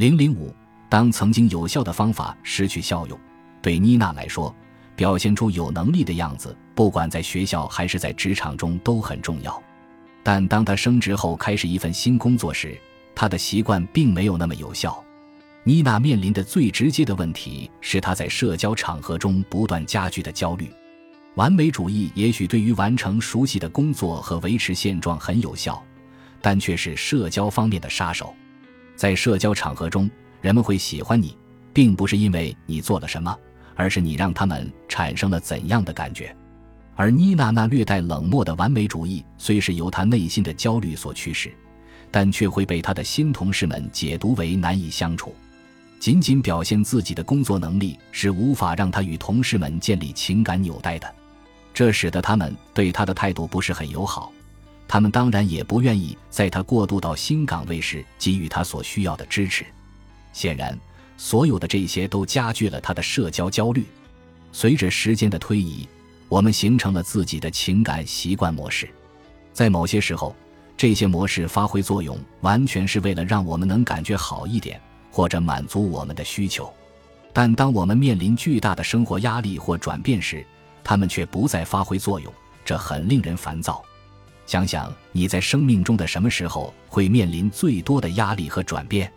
[0.00, 0.50] 零零五，
[0.88, 3.20] 当曾经有效的方法失去效用，
[3.60, 4.56] 对妮娜来说，
[4.96, 9.62] 表现出有能力的样子，不管在学校还是在职场中都很重要。
[10.22, 12.80] 但当她升职后开始一份新工作时，
[13.14, 15.04] 她的习惯并没有那么有效。
[15.64, 20.70] 妮娜面临的最直接的问题是她在社交场合中不断加剧的焦虑。
[21.34, 25.84] 完美主义也许对于完成熟悉的工作和维持现状很有效，
[26.40, 28.34] 但却是社交方面的杀手。
[29.00, 30.10] 在社交场合中，
[30.42, 31.34] 人们会喜欢你，
[31.72, 33.34] 并不是因为你做了什么，
[33.74, 36.36] 而是你让他们产生了怎样的感觉。
[36.96, 41.50] 而妮娜那略带冷漠的完美主义，虽是由她内心的焦虑所驱使，
[42.10, 45.34] 但却会被她的新同事们解读为难以相处。
[45.98, 51.10] 仅仅表现自己的工作能力是无法让她与同事们建立情感纽带的。
[51.72, 54.30] 这使得他们对他的态度不是很友好，
[54.92, 59.64] 他们当然也不愿意在他过渡到新岗位时给予他所需要的支持。
[60.32, 60.76] 显然，
[61.16, 63.86] 所有的这些都加剧了他的社交焦虑。
[64.50, 65.88] 随着时间的推移，
[66.28, 68.90] 我们形成了自己的情感习惯模式，
[69.52, 70.34] 在某些时候，
[70.76, 74.80] 这些模式发挥作用完全是为了让我们能感觉好一点，
[75.12, 76.68] 或者满足我们的需求。
[77.32, 80.44] 但当我们面临巨大的生活压力或转变时，
[80.82, 82.32] 他们却不再发挥作用，
[82.64, 83.84] 这很令人烦躁。
[84.50, 89.08] 想想你在生命中的什么时候会面临最多的压力和转变？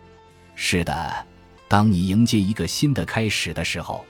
[0.54, 1.26] 是的，
[1.66, 4.04] 当你迎接一个新的开始的时候，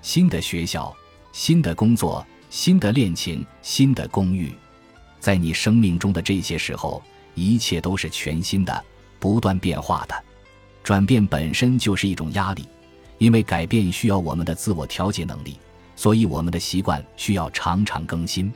[0.00, 0.96] 新的学校、
[1.32, 4.54] 新的工作、新的恋情、新的公寓，
[5.20, 7.02] 在你生命中的这些时候，
[7.34, 8.84] 一切都是全新的、
[9.20, 10.14] 不断变化的。
[10.82, 12.66] 转变本身就是一种压力，
[13.18, 15.58] 因为改变需要我们的自我调节能力。
[15.94, 18.50] 所以，我们的习惯需要常常更新。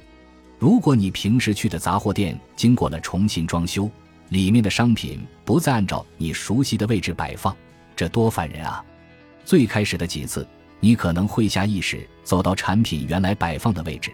[0.59, 3.89] 如果你平时去的杂货店经过了重新装修，
[4.31, 7.56] 里面的商品不再按照你熟悉的位置摆放，
[7.95, 8.84] 这多烦人啊！
[9.45, 10.47] 最开始的几次，
[10.81, 14.12] 你可能会下意识走到产品原来摆放的位置，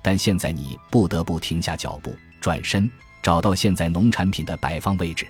[0.00, 2.88] 但现在你不得不停下脚步，转身
[3.20, 5.26] 找到现在农产品的摆放位置。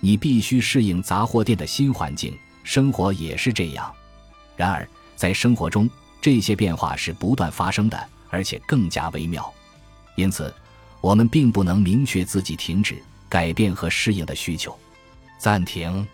[0.00, 2.32] 你必须适应杂货店的新环境，
[2.62, 3.92] 生活也是这样。
[4.56, 9.52] 然而，在生活中，这些变化是不断发生的，而且更加微妙，
[10.18, 10.52] 因此，
[11.00, 14.76] 我们并不能明确自己停止改变和适应的需求。
[15.38, 16.04] 暂停，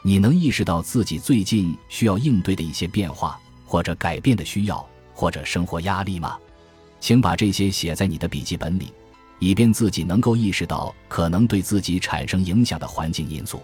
[0.00, 4.82] 你能意识到自己最近需要应对的一些变化，或者改变的需要，
[5.12, 6.38] 或者生活压力吗？
[6.98, 8.90] 请把这些写在你的笔记本里，
[9.38, 13.62] 以便自己能够意识到可能对自己产生影响的环境因素。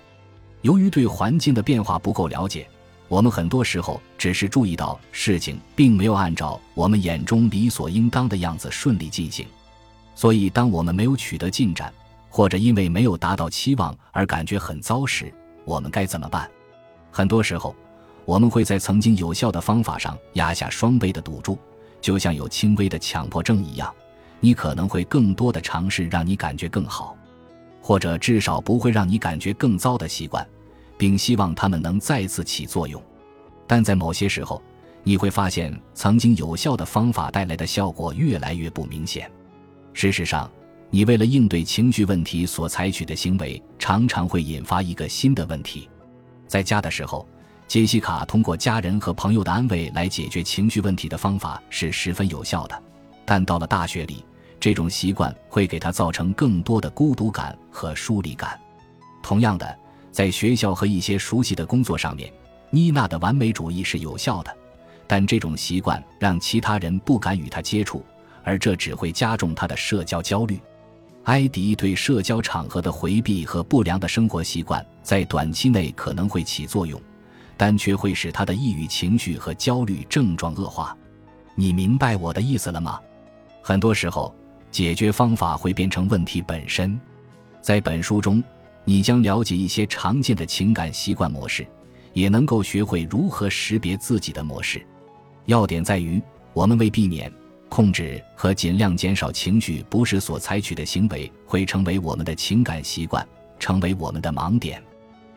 [0.61, 2.69] 由于对环境的变化不够了解。
[3.09, 9.47] 我们很多时候只是注意到事情并没有按照我们眼中理所应当的样子顺利进行，
[10.19, 11.95] 所以当我们没有取得进展，
[12.29, 15.33] 或者因为没有达到期望而感觉很糟时，
[15.65, 16.51] 我们该怎么办？
[17.09, 17.73] 很多时候，
[18.25, 21.57] 我们会在曾经有效的方法上压下双倍的赌注，
[22.01, 23.95] 就像有轻微的强迫症一样，
[24.41, 27.17] 你可能会更多的尝试让你感觉更好，
[27.81, 30.45] 或者至少不会让你感觉更糟的习惯。
[30.97, 33.01] 并希望他们能再次起作用，
[33.69, 34.61] 但在某些时候，
[35.05, 39.31] 你会发现曾经有效的方法带来的效果越来越不明显。
[40.01, 40.49] 事实上，
[40.91, 45.91] 你为了应对情绪问题所采取的行为，常常会引发一个新的问题。
[46.47, 47.27] 在家的时候，
[47.67, 52.81] 杰西卡通过家人和朋友的安慰来解决情绪问题的方法是十分有效的，
[53.25, 54.25] 但到了大学里，
[54.61, 58.57] 这种习惯会给他造成更多的孤独感和疏离感。
[59.21, 59.79] 同样的。
[60.13, 62.33] 在学校和一些熟悉的工作上面，
[62.71, 64.57] 妮娜的完美主义是有效的，
[65.09, 68.05] 但这种习惯让其他人不敢与她接触，
[68.45, 70.61] 而这只会加重他的社交焦虑。
[71.25, 77.01] 埃迪对社交场合的回避和不良的生活习惯在短期内可能会起作用，
[77.57, 80.97] 但却会使他的抑郁情绪和焦虑症状恶化。
[81.55, 82.99] 你明白我的意思了吗？
[83.63, 84.35] 很多时候，
[84.71, 86.99] 解决方法会变成问题本身。
[87.61, 88.43] 在本书中。
[88.85, 91.67] 你将了解一些常见的情感习惯模式，
[92.15, 94.83] 也能够学会如何识别自己的模式。
[95.45, 96.23] 要点在于，
[96.55, 97.31] 我们为避免、
[97.69, 103.27] 控制和尽量减少情绪不适所采取的行为，会成为我们的情感习惯，
[103.59, 104.83] 成为我们的盲点。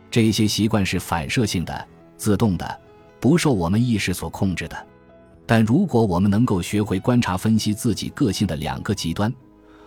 [0.09, 1.87] 这些习惯是反射性的、
[2.17, 2.79] 自动的，
[3.19, 4.87] 不受我们意识所控制的。
[5.45, 9.33] 但如果我们能够学会观察、分析自己个性的两个极端，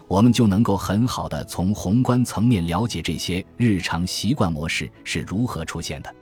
[0.06, 6.14] 我们就能够很好的从宏观层面了解这些日常习惯模式是如何出现的。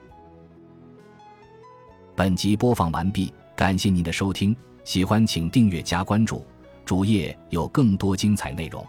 [2.14, 4.54] 本集播放完毕，感谢您的收听，
[4.84, 6.44] 喜欢请订阅加关注，
[6.84, 8.84] 主页有更多精彩内容。